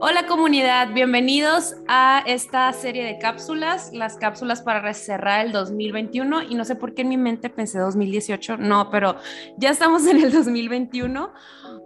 [0.00, 6.54] Hola comunidad, bienvenidos a esta serie de cápsulas, las cápsulas para cerrar el 2021 y
[6.54, 9.16] no sé por qué en mi mente pensé 2018, no, pero
[9.56, 11.32] ya estamos en el 2021,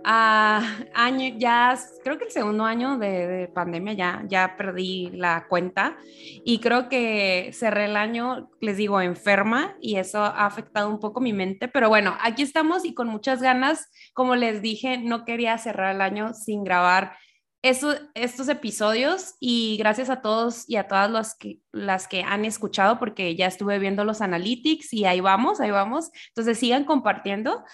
[0.05, 0.63] ah,
[0.95, 3.95] año, ya creo que el segundo año de, de, pandemia.
[3.95, 5.97] Ya, ya perdí la cuenta.
[6.45, 9.77] Y creo que cerré el año, les digo, enferma.
[9.81, 13.43] Y eso ha afectado un poco mi mente, pero bueno, aquí estamos y con muchas
[13.43, 17.15] ganas, como les dije, no quería cerrar el año sin grabar
[17.63, 22.99] estos episodios y gracias a todos y a todas las que, las que han escuchado
[22.99, 26.11] porque ya estuve viendo los analytics y ahí vamos, ahí vamos.
[26.29, 27.65] Entonces sigan compartiendo.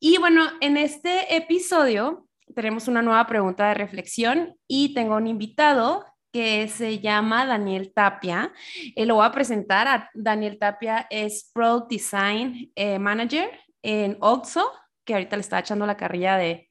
[0.00, 6.04] Y bueno, en este episodio tenemos una nueva pregunta de reflexión y tengo un invitado
[6.32, 8.52] que se llama Daniel Tapia.
[8.94, 9.88] Eh, lo voy a presentar.
[9.88, 13.50] A Daniel Tapia es Product Design eh, Manager
[13.82, 14.70] en Oxo,
[15.04, 16.65] que ahorita le está echando la carrilla de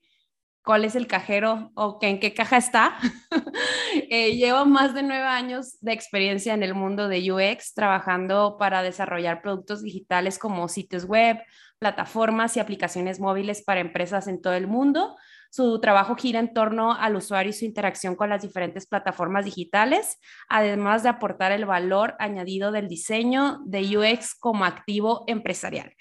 [0.66, 2.98] cuál es el cajero o en qué caja está.
[4.10, 8.82] eh, llevo más de nueve años de experiencia en el mundo de UX, trabajando para
[8.82, 11.38] desarrollar productos digitales como sitios web,
[11.80, 15.16] plataformas y aplicaciones móviles para empresas en todo el mundo.
[15.52, 20.20] Su trabajo gira en torno al usuario y su interacción con las diferentes plataformas digitales,
[20.50, 25.94] además de aportar el valor añadido del diseño de UX como activo empresarial.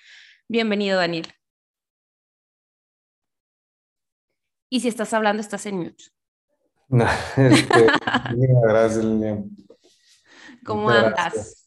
[0.49, 1.27] Bienvenido, Daniel.
[4.75, 6.03] Y si estás hablando, estás en mute.
[6.89, 7.05] No,
[7.37, 7.87] este,
[8.67, 9.49] gracias, Lilian.
[10.67, 11.65] ¿Cómo andas?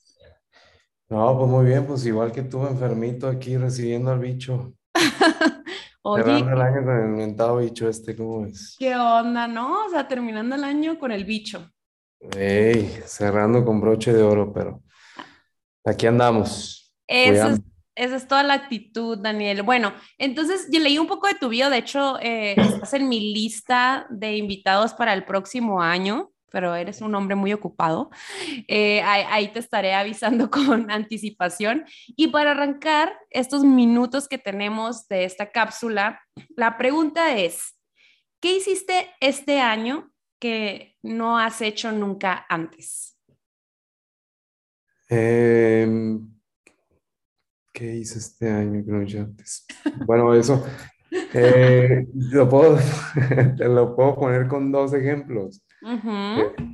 [1.07, 4.73] No, pues muy bien, pues igual que tú, enfermito aquí recibiendo al bicho.
[6.01, 8.75] Oye, Cerrando el año con el inventado bicho este, ¿cómo es?
[8.77, 9.85] ¿Qué onda, no?
[9.85, 11.65] O sea, terminando el año con el bicho.
[12.35, 14.83] Ey, cerrando con broche de oro, pero
[15.85, 16.93] aquí andamos.
[17.07, 17.61] Eso es
[17.97, 19.63] esa es toda la actitud, Daniel.
[19.63, 23.33] Bueno, entonces yo leí un poco de tu video, de hecho, eh, estás en mi
[23.33, 28.09] lista de invitados para el próximo año, pero eres un hombre muy ocupado.
[28.67, 31.85] Eh, ahí, ahí, te estaré avisando con anticipación.
[32.15, 36.21] Y para arrancar estos minutos que tenemos de esta cápsula,
[36.55, 37.75] la pregunta es,
[38.39, 43.17] ¿qué hiciste este año que no has hecho nunca antes?
[45.09, 46.19] Eh
[47.77, 49.67] ¿Qué hice este año que no hice antes?
[50.07, 50.65] Bueno, eso
[51.31, 52.75] eh, lo, puedo,
[53.59, 55.63] lo puedo poner con dos ejemplos.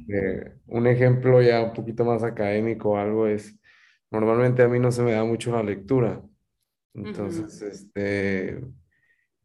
[0.08, 3.54] Eh, un ejemplo ya un poquito más académico, algo es,
[4.12, 6.22] normalmente a mí no se me da mucho la lectura.
[6.94, 8.64] Entonces, este,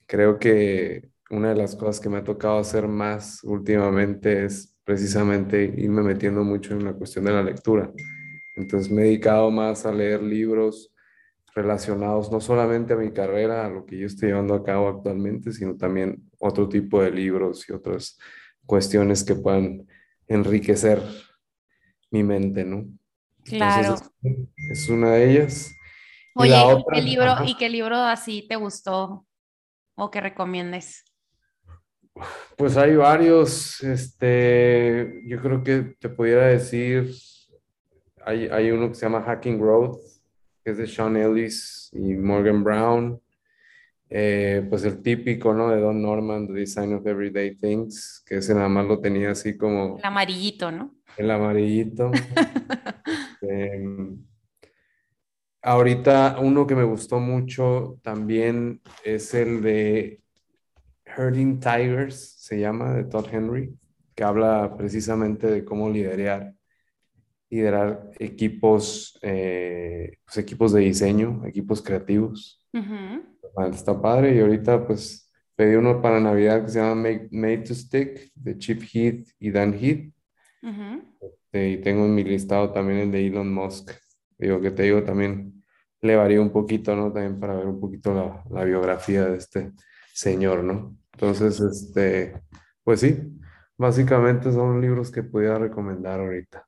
[0.06, 5.64] creo que una de las cosas que me ha tocado hacer más últimamente es precisamente
[5.76, 7.90] irme metiendo mucho en la cuestión de la lectura.
[8.54, 10.94] Entonces me he dedicado más a leer libros
[11.58, 15.52] relacionados no solamente a mi carrera, a lo que yo estoy llevando a cabo actualmente,
[15.52, 18.16] sino también otro tipo de libros y otras
[18.64, 19.86] cuestiones que puedan
[20.28, 21.02] enriquecer
[22.10, 22.86] mi mente, ¿no?
[23.44, 23.96] Claro.
[24.70, 25.72] es, una de ellas.
[26.34, 29.26] Oye, ¿y, qué libro, ¿y qué libro así te gustó
[29.96, 31.04] o que recomiendes?
[32.56, 37.12] Pues hay varios, este, yo creo que te pudiera decir,
[38.24, 39.98] hay, hay uno que se llama Hacking Growth,
[40.64, 43.20] que es de Sean Ellis y Morgan Brown.
[44.10, 45.70] Eh, pues el típico, ¿no?
[45.70, 49.56] De Don Norman, The Design of Everyday Things, que ese nada más lo tenía así
[49.56, 49.98] como...
[49.98, 50.94] El amarillito, ¿no?
[51.16, 52.10] El amarillito.
[53.40, 54.18] Em,
[55.62, 60.20] ahorita uno que me gustó mucho también es el de
[61.04, 63.72] Herding Tigers, se llama, de Todd Henry,
[64.14, 66.54] que habla precisamente de cómo liderar
[67.50, 72.66] liderar equipos, eh, pues, equipos de diseño, equipos creativos.
[73.72, 78.30] Está padre y ahorita pues pedí uno para Navidad que se llama Made, to Stick
[78.34, 80.12] de Chip Heath y Dan Heath.
[81.20, 83.90] Este, y tengo en mi listado también el de Elon Musk.
[84.38, 85.64] Digo que te digo también
[86.00, 87.12] le varía un poquito, ¿no?
[87.12, 89.72] También para ver un poquito la, la biografía de este
[90.12, 90.96] señor, ¿no?
[91.12, 92.40] Entonces, este,
[92.84, 93.18] pues sí,
[93.76, 96.67] básicamente son libros que pudiera recomendar ahorita.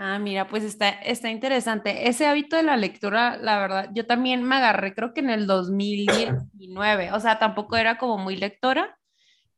[0.00, 2.08] Ah, mira, pues está, está interesante.
[2.08, 5.48] Ese hábito de la lectura, la verdad, yo también me agarré, creo que en el
[5.48, 8.96] 2019, o sea, tampoco era como muy lectora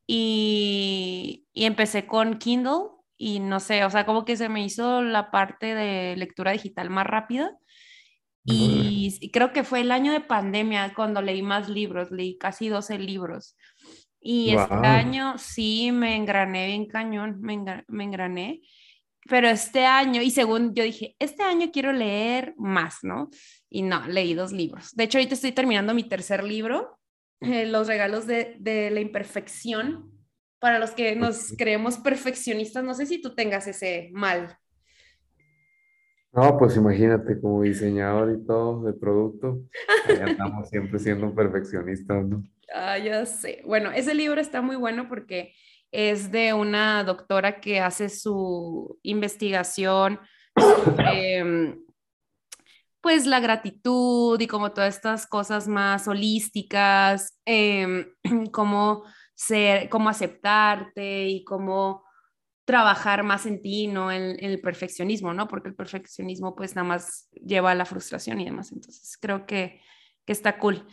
[0.06, 2.88] y, y empecé con Kindle
[3.18, 6.88] y no sé, o sea, como que se me hizo la parte de lectura digital
[6.88, 7.54] más rápida.
[8.44, 12.98] Y, creo que fue el año de pandemia cuando leí más libros, leí casi 12
[12.98, 13.58] libros.
[14.18, 18.62] Y este año sí me engrané bien cañón, me, me engrané
[19.28, 23.30] pero este año, y según yo dije, este año quiero leer más, ¿no?
[23.68, 24.94] Y no, leí dos libros.
[24.94, 26.98] De hecho, ahorita estoy terminando mi tercer libro,
[27.40, 30.10] eh, Los regalos de, de, la imperfección,
[30.58, 34.58] para los que nos creemos perfeccionistas, no sé si tú tengas ese mal.
[36.32, 39.62] No, pues imagínate, como diseñador y todo de producto,
[40.06, 42.44] estamos siempre siendo perfeccionistas, ¿no?
[42.72, 43.62] Ah, ya sé.
[43.64, 45.52] Bueno, ese libro está muy bueno porque
[45.92, 50.20] es de una doctora que hace su investigación
[50.56, 51.84] sobre mm,
[53.00, 58.12] pues la gratitud y como todas estas cosas más holísticas, eh,
[58.52, 59.04] cómo
[59.34, 62.04] ser, cómo aceptarte y cómo
[62.66, 65.48] trabajar más en ti, no en, el perfeccionismo, ¿no?
[65.48, 68.70] Porque el perfeccionismo pues nada más lleva a la frustración y demás.
[68.70, 69.80] Entonces creo que,
[70.24, 70.86] que está cool.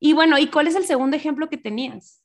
[0.00, 2.23] Y bueno, ¿y cuál es el segundo ejemplo que tenías?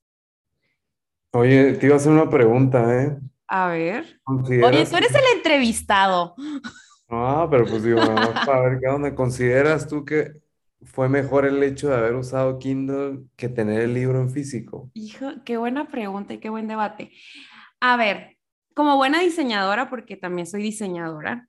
[1.32, 3.18] Oye, te iba a hacer una pregunta, ¿eh?
[3.48, 4.20] A ver.
[4.26, 6.36] Oye, tú eres el entrevistado.
[7.12, 8.00] Ah, pero pues digo,
[8.46, 9.16] para ver qué onda.
[9.16, 10.32] ¿Consideras tú que
[10.84, 14.92] fue mejor el hecho de haber usado Kindle que tener el libro en físico?
[14.94, 17.12] Hijo, qué buena pregunta y qué buen debate.
[17.80, 18.38] A ver,
[18.76, 21.48] como buena diseñadora, porque también soy diseñadora,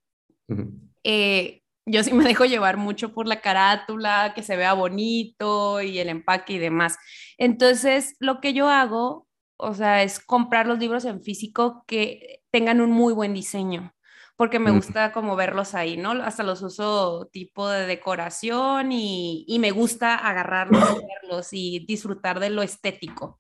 [1.04, 5.98] eh, yo sí me dejo llevar mucho por la carátula, que se vea bonito y
[5.98, 6.96] el empaque y demás.
[7.38, 9.26] Entonces, lo que yo hago,
[9.60, 13.94] o sea, es comprar los libros en físico que tengan un muy buen diseño
[14.40, 16.12] porque me gusta como verlos ahí, ¿no?
[16.12, 20.80] Hasta los uso tipo de decoración y, y me gusta agarrarlos,
[21.22, 23.38] verlos y disfrutar de lo estético.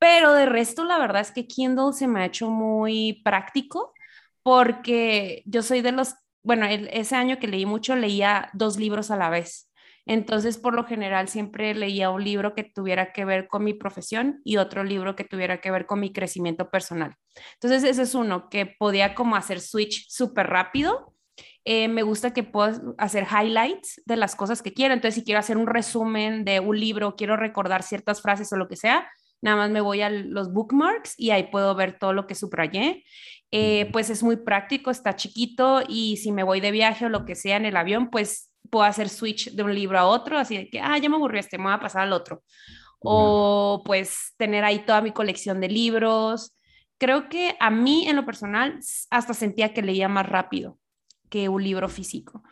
[0.00, 3.94] Pero de resto, la verdad es que Kindle se me ha hecho muy práctico
[4.42, 9.16] porque yo soy de los, bueno, ese año que leí mucho, leía dos libros a
[9.16, 9.70] la vez.
[10.06, 14.40] Entonces, por lo general, siempre leía un libro que tuviera que ver con mi profesión
[14.44, 17.16] y otro libro que tuviera que ver con mi crecimiento personal.
[17.54, 21.12] Entonces, ese es uno que podía como hacer switch súper rápido.
[21.64, 24.94] Eh, me gusta que puedo hacer highlights de las cosas que quiero.
[24.94, 28.68] Entonces, si quiero hacer un resumen de un libro, quiero recordar ciertas frases o lo
[28.68, 29.10] que sea,
[29.42, 33.04] nada más me voy a los bookmarks y ahí puedo ver todo lo que subrayé.
[33.50, 37.24] Eh, pues es muy práctico, está chiquito y si me voy de viaje o lo
[37.24, 40.56] que sea en el avión, pues puedo hacer switch de un libro a otro, así
[40.56, 42.42] de que, ah, ya me aburrió este, me voy a pasar al otro.
[43.00, 46.56] O pues tener ahí toda mi colección de libros.
[46.98, 48.80] Creo que a mí en lo personal
[49.10, 50.78] hasta sentía que leía más rápido
[51.28, 52.42] que un libro físico.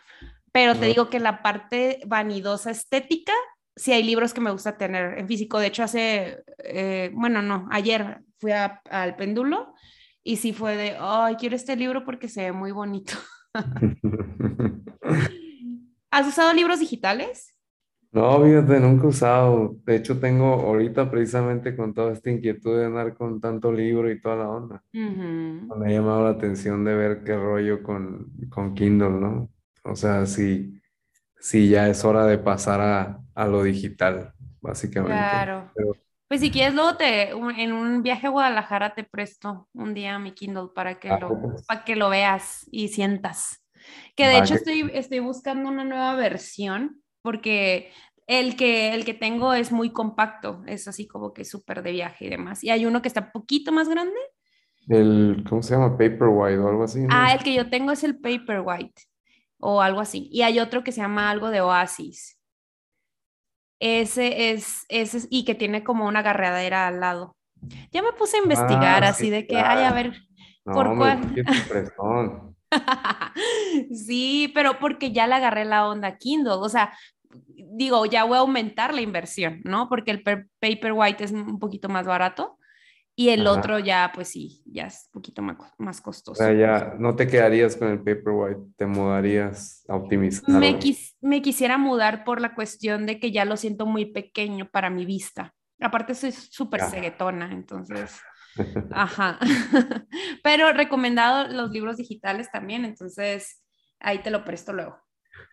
[0.53, 3.33] Pero te digo que la parte vanidosa estética,
[3.75, 5.59] sí hay libros que me gusta tener en físico.
[5.59, 9.75] De hecho, hace, eh, bueno, no, ayer fui al péndulo
[10.23, 13.15] y sí fue de, ay, quiero este libro porque se ve muy bonito.
[16.15, 17.53] ¿Has usado libros digitales?
[18.13, 19.75] No, fíjate, nunca he usado.
[19.85, 24.21] De hecho, tengo ahorita precisamente con toda esta inquietud de andar con tanto libro y
[24.21, 24.85] toda la onda.
[24.93, 29.51] Me ha llamado la atención de ver qué rollo con, con Kindle, ¿no?
[29.83, 30.81] O sea, si,
[31.41, 35.17] si ya es hora de pasar a, a lo digital, básicamente.
[35.17, 35.73] Claro.
[36.29, 40.31] Pues si quieres, luego te, en un viaje a Guadalajara te presto un día mi
[40.31, 41.67] Kindle para que, ah, lo, pues.
[41.67, 43.64] para que lo veas y sientas.
[44.17, 47.91] Que de hecho estoy, estoy buscando una nueva versión porque
[48.27, 52.27] el que, el que tengo es muy compacto, es así como que súper de viaje
[52.27, 52.65] y demás.
[52.65, 54.19] Y hay uno que está un poquito más grande.
[54.89, 55.93] El, ¿cómo se llama?
[55.93, 57.07] Paperwhite o algo así.
[57.11, 59.03] Ah, el que yo tengo es el Paperwhite
[59.59, 60.29] o algo así.
[60.31, 62.39] Y hay otro que se llama algo de Oasis.
[63.81, 67.37] Ese es, ese es, y que tiene como una agarradera al lado.
[67.93, 70.13] Ya me puse a investigar ah, así de que, ay, a ver,
[70.65, 71.35] ¿por cuál?
[73.95, 76.93] sí, pero porque ya le agarré la onda Kindle, o sea,
[77.57, 79.89] digo, ya voy a aumentar la inversión, ¿no?
[79.89, 82.59] Porque el Paperwhite es un poquito más barato
[83.17, 86.43] y el otro ya, pues sí, ya es un poquito más, más costoso.
[86.43, 90.49] O sea, ya no te quedarías con el Paperwhite, te mudarías a optimizar.
[90.49, 90.79] Me,
[91.21, 95.07] me quisiera mudar por la cuestión de que ya lo siento muy pequeño para mi
[95.07, 95.55] vista.
[95.81, 98.21] Aparte soy súper ceguetona, entonces
[98.91, 99.39] Ajá.
[100.43, 103.63] Pero recomendado los libros digitales también, entonces
[104.05, 104.99] ahí te lo presto luego.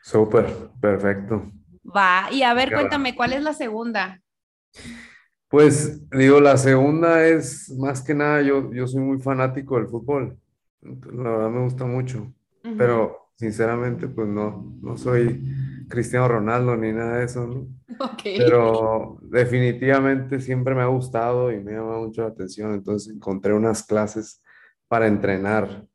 [0.03, 0.45] Súper,
[0.79, 1.51] perfecto.
[1.83, 4.21] Va, y a ver, cuéntame, ¿cuál es la segunda?
[5.47, 10.39] Pues digo, la segunda es más que nada, yo, yo soy muy fanático del fútbol,
[10.81, 12.33] la verdad me gusta mucho,
[12.77, 15.43] pero sinceramente pues no, no soy
[15.89, 17.67] Cristiano Ronaldo ni nada de eso, ¿no?
[18.23, 22.73] Pero definitivamente siempre me ha gustado y me llama mucho la atención.
[22.73, 24.41] Entonces encontré unas clases
[24.87, 25.85] para entrenar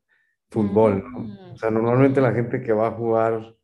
[0.49, 1.19] fútbol, ¿no?
[1.19, 1.51] Mm.
[1.53, 3.55] O sea, normalmente la gente que va a jugar,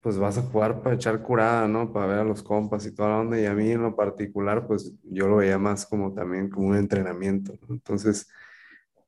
[0.00, 1.92] pues vas a jugar para echar curada, ¿no?
[1.92, 3.40] Para ver a los compas y toda la onda.
[3.40, 6.76] Y a mí en lo particular, pues yo lo veía más como también como un
[6.76, 7.58] entrenamiento.
[7.68, 8.28] Entonces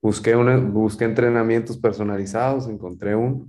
[0.01, 3.49] busqué, una, busqué entrenamientos personalizados, encontré uno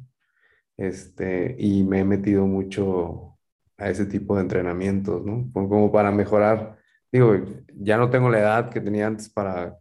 [0.79, 3.37] este, y me he metido mucho
[3.77, 5.49] a ese tipo de entrenamientos, ¿no?
[5.53, 6.77] Como para mejorar,
[7.11, 7.35] digo,
[7.75, 9.77] ya no tengo la edad que tenía antes para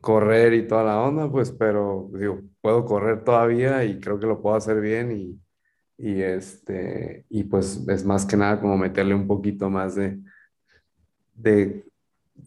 [0.00, 4.40] correr y toda la onda, pues, pero digo, puedo correr todavía y creo que lo
[4.42, 5.40] puedo hacer bien y,
[5.98, 10.20] y este, y pues es más que nada como meterle un poquito más de,
[11.34, 11.84] de,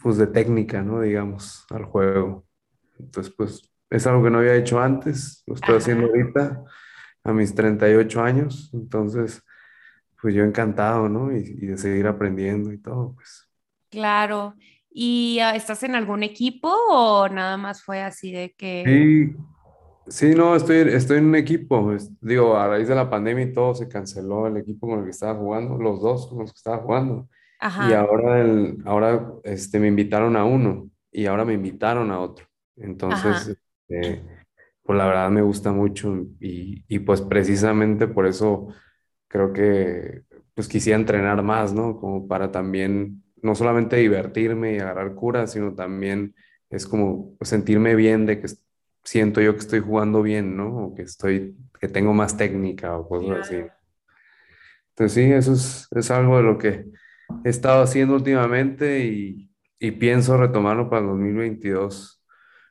[0.01, 1.01] pues de técnica, ¿no?
[1.01, 2.45] Digamos, al juego.
[2.99, 6.63] Entonces, pues es algo que no había hecho antes, lo estoy haciendo ahorita
[7.23, 9.43] a mis 38 años, entonces,
[10.21, 11.35] pues yo encantado, ¿no?
[11.35, 13.49] Y, y de seguir aprendiendo y todo, pues.
[13.89, 14.55] Claro.
[14.91, 18.83] ¿Y ah, estás en algún equipo o nada más fue así de que...
[18.85, 19.35] Sí,
[20.07, 21.95] sí, no, estoy, estoy en un equipo.
[22.19, 25.11] Digo, a raíz de la pandemia y todo, se canceló el equipo con el que
[25.11, 27.29] estaba jugando, los dos con los que estaba jugando.
[27.59, 32.19] Y Ajá, ahora, el, ahora este, me invitaron a uno y ahora me invitaron a
[32.19, 32.45] otro.
[32.75, 33.57] Entonces,
[33.87, 34.23] este,
[34.83, 38.67] pues la verdad me gusta mucho y, y pues precisamente por eso
[39.27, 41.97] creo que pues quisiera entrenar más, ¿no?
[41.99, 46.35] Como para también, no solamente divertirme y agarrar cura, sino también
[46.69, 48.47] es como sentirme bien de que
[49.03, 50.87] siento yo que estoy jugando bien, ¿no?
[50.87, 53.57] O que estoy, que tengo más técnica o cosas así.
[54.89, 56.85] Entonces sí, eso es, es algo de lo que
[57.43, 62.23] he estado haciendo últimamente y, y pienso retomarlo para el 2022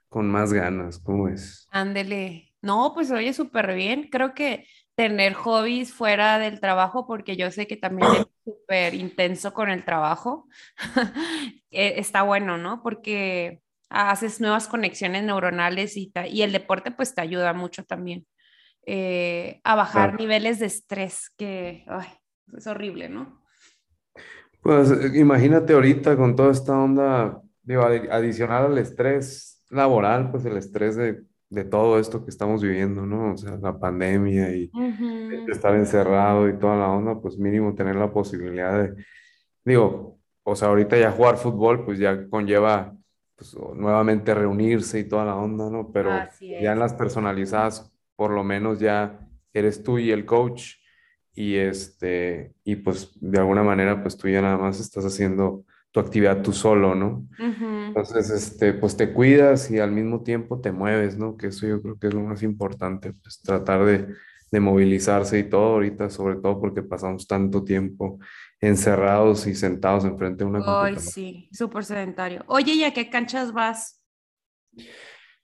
[0.09, 1.69] con más ganas, ¿cómo es?
[1.71, 2.53] Ándele.
[2.63, 4.09] No, pues oye, súper bien.
[4.11, 4.67] Creo que
[5.01, 9.85] tener hobbies fuera del trabajo, porque yo sé que también es súper intenso con el
[9.85, 10.47] trabajo,
[11.71, 12.83] eh, está bueno, ¿no?
[12.83, 18.27] Porque haces nuevas conexiones neuronales y, y el deporte pues te ayuda mucho también
[18.87, 20.19] eh, a bajar Claro.
[20.19, 22.09] niveles de estrés, que ay,
[22.57, 23.43] es horrible, ¿no?
[24.63, 30.57] Pues imagínate ahorita con toda esta onda, digo, adi- adicional al estrés laboral, pues el
[30.57, 33.33] estrés de, de todo esto que estamos viviendo, ¿no?
[33.33, 34.71] O sea, la pandemia y
[35.49, 39.05] estar encerrado y toda la onda, pues mínimo tener la posibilidad de,
[39.65, 42.97] digo, o sea, ahorita ya jugar fútbol, pues ya conlleva
[43.35, 45.91] pues, nuevamente reunirse y toda la onda, ¿no?
[45.93, 50.75] Pero ya en las personalizadas, por lo menos ya eres tú y el coach
[51.35, 56.01] y este, y pues de alguna manera, pues tú ya nada más estás haciendo tu
[56.01, 57.27] actividad tú solo, ¿no?
[57.39, 57.67] Ujú.
[57.89, 61.37] Entonces, este, pues te cuidas y al mismo tiempo te mueves, ¿no?
[61.37, 64.07] Que eso yo creo que es lo más importante, pues tratar de,
[64.53, 68.19] de movilizarse y todo ahorita, sobre todo porque pasamos tanto tiempo
[68.61, 71.01] encerrados y sentados enfrente de una Ay, computadora.
[71.01, 72.45] sí, súper sedentario.
[72.47, 74.01] Oye, ¿y a qué canchas vas?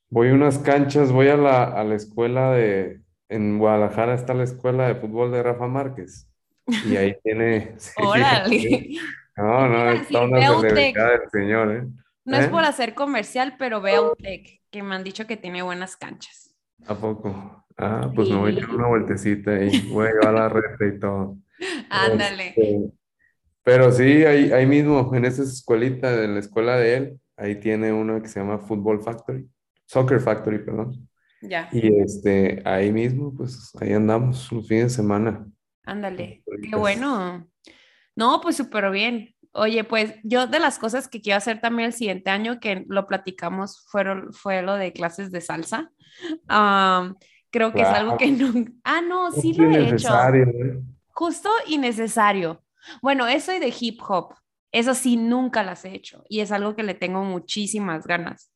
[0.08, 4.44] Voy a unas canchas, voy a la, a la escuela de, en Guadalajara está la
[4.44, 6.28] escuela de fútbol de Rafa Márquez
[6.66, 8.90] y ahí tiene, Órale.
[9.36, 10.20] No, te no, está
[10.62, 11.86] decir, una del señor, ¿eh?
[12.24, 12.66] No es por ¿Eh?
[12.66, 16.54] hacer comercial, pero ve a UTEC, que me han dicho que tiene buenas canchas.
[16.86, 17.64] ¿A poco?
[17.78, 20.98] Ah, pues me voy a echar una vueltecita ahí, voy a llevar la reta y
[20.98, 21.36] todo.
[21.90, 22.48] ándale.
[22.48, 22.90] Este,
[23.62, 27.92] pero sí, ahí, ahí mismo, en esa escuelita, en la escuela de él, ahí tiene
[27.92, 29.48] uno que se llama Football Factory,
[29.86, 31.08] Soccer Factory, perdón.
[31.42, 35.46] Ya, Y este, ahí mismo, pues ahí andamos los fines de semana.
[35.84, 36.42] ándale.
[36.62, 36.80] Qué Horitas.
[36.80, 37.46] bueno.
[38.16, 39.34] No, pues súper bien.
[39.52, 43.06] Oye, pues yo de las cosas que quiero hacer también el siguiente año, que lo
[43.06, 45.90] platicamos, fueron, fue lo de clases de salsa.
[47.50, 48.72] Creo que es algo que nunca...
[48.84, 50.08] Ah, no, sí lo he hecho.
[50.48, 50.80] ¿eh?
[51.12, 52.62] Justo y necesario.
[53.02, 54.34] Bueno, eso y de hip hop.
[54.72, 58.52] Eso sí, nunca las he hecho y es algo que le tengo muchísimas ganas.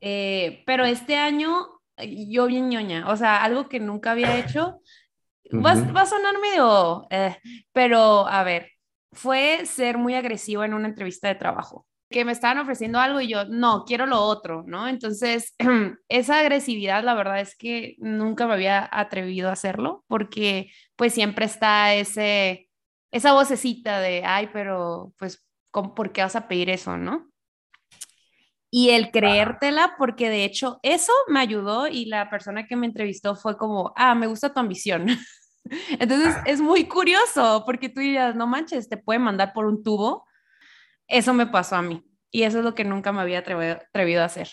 [0.00, 1.66] Eh, pero este año
[1.98, 4.80] eh, yo bien ñoña, o sea, algo que nunca había hecho,
[5.52, 7.36] va, a- va a sonar medio, eh,
[7.72, 8.69] pero a ver,
[9.12, 13.28] fue ser muy agresivo en una entrevista de trabajo, que me estaban ofreciendo algo y
[13.28, 14.88] yo, no, quiero lo otro, ¿no?
[14.88, 15.54] Entonces,
[16.08, 21.44] esa agresividad, la verdad es que nunca me había atrevido a hacerlo, porque pues siempre
[21.46, 22.68] está ese,
[23.12, 27.26] esa vocecita de, ay, pero pues, ¿cómo- ¿por qué vas a pedir eso, no?
[28.70, 33.34] y el creértela, porque de hecho eso me ayudó y la persona que me entrevistó
[33.36, 35.06] fue como, ah, me gusta tu ambición.
[35.98, 40.26] Entonces es muy curioso porque tú dirías, no manches, te puede mandar por un tubo.
[41.06, 44.22] Eso me pasó a mí y eso es lo que nunca me había atrevido, atrevido
[44.22, 44.48] a hacer.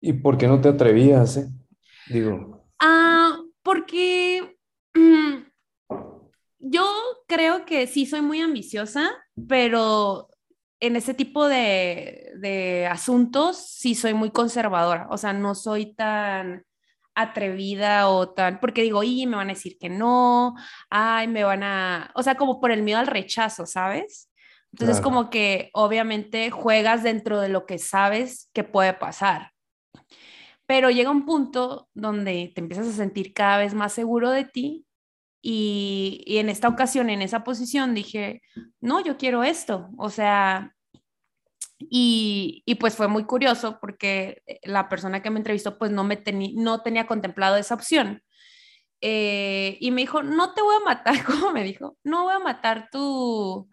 [0.00, 1.48] ¿Y por qué no te atrevías, eh?
[2.06, 4.58] Digo, Ah, porque
[4.94, 5.36] mm,
[6.58, 6.84] yo
[7.26, 9.10] creo que sí soy muy ambiciosa,
[9.48, 10.28] pero
[10.80, 16.64] en ese tipo de, de asuntos sí soy muy conservadora, o sea, no soy tan
[17.14, 20.54] atrevida o tan, porque digo, y me van a decir que no,
[20.90, 24.30] ay, me van a, o sea, como por el miedo al rechazo, ¿sabes?
[24.72, 25.04] Entonces, claro.
[25.04, 29.52] como que obviamente juegas dentro de lo que sabes que puede pasar,
[30.66, 34.86] pero llega un punto donde te empiezas a sentir cada vez más seguro de ti
[35.40, 38.42] y, y en esta ocasión, en esa posición, dije,
[38.80, 40.73] no, yo quiero esto, o sea,
[41.78, 46.22] Y, y, pues fue muy curioso porque la persona que me entrevistó pues no, me
[46.54, 48.22] no tenía contemplado esa opción.
[49.06, 51.98] Eh, y me dijo, no te voy a matar, ¿cómo me dijo?
[52.04, 53.68] No voy a matar tu,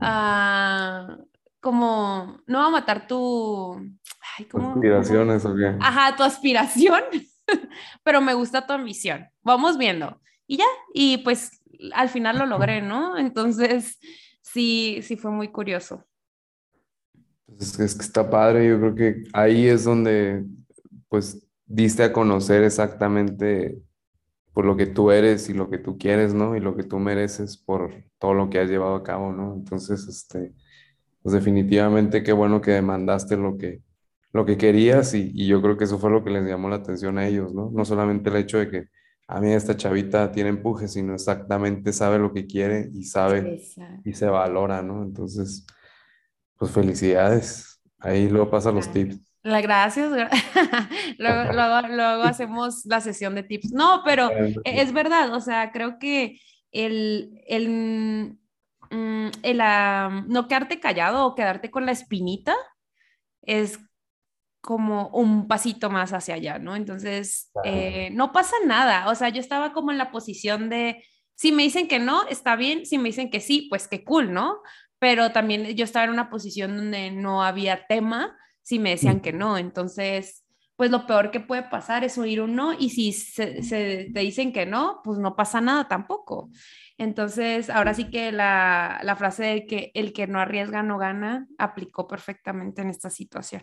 [0.00, 1.26] uh,
[1.60, 3.74] como, no voy a matar tu,
[4.38, 5.54] ay, ¿cómo, aspiraciones o?
[5.80, 7.02] Ajá, tu aspiración,
[8.02, 9.28] pero me gusta tu ambición.
[9.42, 10.18] Vamos viendo.
[10.46, 11.60] Y ya, y pues
[11.92, 13.18] al final lo logré, ¿no?
[13.18, 13.98] Entonces,
[14.40, 16.06] sí, sí fue muy curioso.
[17.48, 20.44] Pues es que está padre, yo creo que ahí es donde,
[21.08, 23.82] pues, diste a conocer exactamente
[24.52, 26.56] por lo que tú eres y lo que tú quieres, ¿no?
[26.56, 29.54] Y lo que tú mereces por todo lo que has llevado a cabo, ¿no?
[29.54, 30.52] Entonces, este,
[31.22, 33.82] pues definitivamente qué bueno que demandaste lo que,
[34.32, 36.76] lo que querías y, y, yo creo que eso fue lo que les llamó la
[36.76, 37.70] atención a ellos, ¿no?
[37.72, 38.88] No solamente el hecho de que
[39.28, 43.60] a mí esta chavita tiene empuje, sino exactamente sabe lo que quiere y sabe
[44.04, 45.02] y se valora, ¿no?
[45.02, 45.66] Entonces,
[46.58, 47.80] pues felicidades.
[47.98, 49.18] Ahí luego pasa los tips.
[49.42, 50.10] La gracias.
[51.18, 53.72] luego, luego, hacemos la sesión de tips.
[53.72, 54.30] No, pero
[54.64, 56.40] es verdad, o sea, creo que
[56.72, 58.36] el, el,
[58.90, 59.58] mm, el
[60.28, 62.54] no quedarte callado o quedarte con la espinita
[63.42, 63.78] es
[64.60, 66.76] como un pasito más hacia allá, ¿no?
[66.76, 69.08] Entonces, eh, no pasa nada.
[69.08, 71.02] O sea, yo estaba como en la posición de,
[71.34, 74.32] si me dicen que no, está bien, si me dicen que sí, pues qué cool,
[74.32, 74.58] ¿no?
[74.98, 79.32] Pero también yo estaba en una posición donde no había tema si me decían que
[79.32, 79.56] no.
[79.56, 80.44] Entonces,
[80.76, 83.62] pues lo peor que puede pasar es oír un no y si se,
[84.12, 86.50] te dicen que no, pues no pasa nada tampoco.
[86.98, 91.48] Entonces, ahora sí que la, la frase de que el que no arriesga no gana
[91.58, 93.62] aplicó perfectamente en esta situación.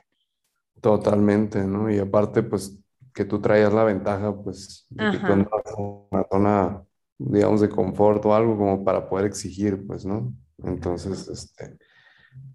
[0.82, 1.90] Totalmente, ¿no?
[1.90, 2.80] Y aparte, pues
[3.14, 6.84] que tú traías la ventaja, pues, de que tú una zona,
[7.18, 10.34] digamos, de confort o algo como para poder exigir, pues, ¿no?
[10.66, 11.78] Entonces, este,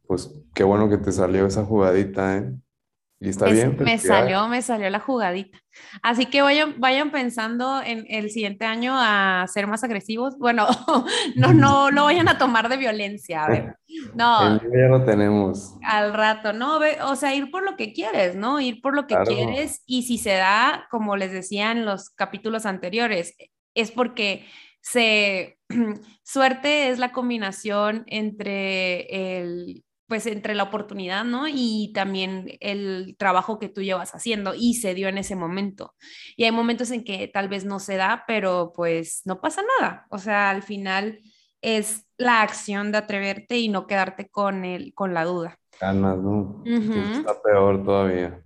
[0.07, 2.53] pues qué bueno que te salió esa jugadita, ¿eh?
[3.23, 3.77] Y está bien.
[3.79, 5.59] Me salió, me salió la jugadita.
[6.03, 10.39] Así que vayan, vayan pensando en el siguiente año a ser más agresivos.
[10.39, 10.67] Bueno,
[11.37, 13.45] no, no lo vayan a tomar de violencia.
[13.45, 13.77] A ver.
[14.15, 14.61] No.
[14.63, 15.75] ya lo tenemos.
[15.83, 18.61] Al rato, no, o sea, ir por lo que quieres, ¿no?
[18.61, 19.83] Ir por lo que quieres.
[19.85, 23.35] Y si se da, como les decía en los capítulos anteriores,
[23.75, 24.47] es porque
[24.81, 25.59] se
[26.25, 31.45] suerte es la combinación entre el pues entre la oportunidad, ¿no?
[31.47, 35.95] Y también el trabajo que tú llevas haciendo y se dio en ese momento.
[36.37, 40.07] Y hay momentos en que tal vez no se da, pero pues no pasa nada.
[40.11, 41.21] O sea, al final
[41.63, 45.61] es la acción de atreverte y no quedarte con el, con la duda.
[45.81, 46.61] Ganas, ¿no?
[46.67, 48.43] Está peor todavía.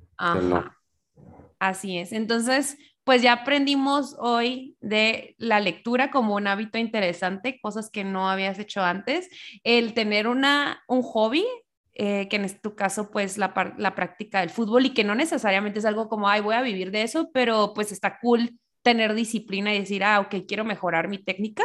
[1.59, 2.13] Así es.
[2.13, 8.31] Entonces, pues ya aprendimos hoy de la lectura como un hábito interesante, cosas que no
[8.31, 9.29] habías hecho antes,
[9.63, 11.45] el tener una, un hobby,
[11.93, 15.79] eh, que en tu caso pues la, la práctica del fútbol y que no necesariamente
[15.79, 19.75] es algo como, ay, voy a vivir de eso, pero pues está cool tener disciplina
[19.75, 21.65] y decir, ah, ok, quiero mejorar mi técnica.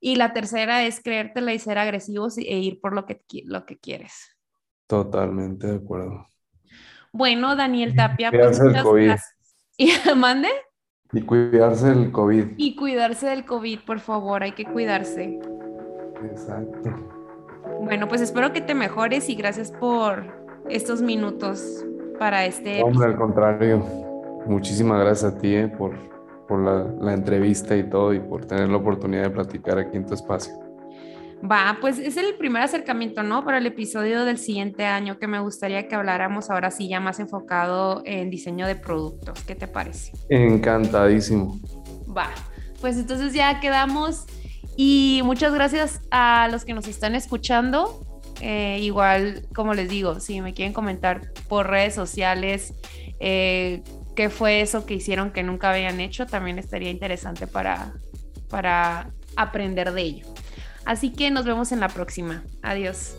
[0.00, 3.78] Y la tercera es creértela y ser agresivos e ir por lo que, lo que
[3.78, 4.36] quieres.
[4.86, 6.26] Totalmente de acuerdo.
[7.12, 9.37] Bueno, Daniel Tapia, pues muchas gracias.
[9.80, 10.48] ¿Y mande?
[11.12, 12.46] Y cuidarse del COVID.
[12.56, 15.38] Y cuidarse del COVID, por favor, hay que cuidarse.
[16.24, 16.90] Exacto.
[17.80, 20.24] Bueno, pues espero que te mejores y gracias por
[20.68, 21.86] estos minutos
[22.18, 22.82] para este.
[22.82, 23.84] Hombre, al contrario.
[24.46, 25.94] Muchísimas gracias a ti eh, por,
[26.48, 30.06] por la, la entrevista y todo y por tener la oportunidad de platicar aquí en
[30.06, 30.67] tu espacio.
[31.42, 33.44] Va, pues es el primer acercamiento, ¿no?
[33.44, 37.20] Para el episodio del siguiente año que me gustaría que habláramos ahora sí ya más
[37.20, 39.44] enfocado en diseño de productos.
[39.44, 40.12] ¿Qué te parece?
[40.28, 41.60] Encantadísimo.
[42.08, 42.30] Va,
[42.80, 44.26] pues entonces ya quedamos
[44.76, 48.04] y muchas gracias a los que nos están escuchando.
[48.40, 52.74] Eh, igual, como les digo, si me quieren comentar por redes sociales
[53.20, 53.82] eh,
[54.14, 57.92] qué fue eso que hicieron que nunca habían hecho, también estaría interesante para,
[58.48, 60.26] para aprender de ello.
[60.88, 62.42] Así que nos vemos en la próxima.
[62.62, 63.14] Adiós.